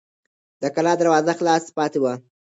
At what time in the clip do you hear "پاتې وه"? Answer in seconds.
1.77-2.13